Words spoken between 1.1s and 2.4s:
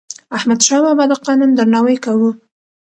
قانون درناوی کاوه.